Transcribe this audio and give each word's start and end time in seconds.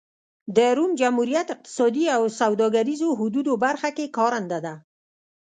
د 0.55 0.59
روم 0.77 0.91
جمهوریت 1.01 1.47
اقتصادي 1.55 2.05
او 2.15 2.23
سوداګریزو 2.39 3.09
حدودو 3.19 3.53
برخه 3.63 3.89
کې 3.97 4.13
کارنده 4.17 4.59
ده. 4.65 4.73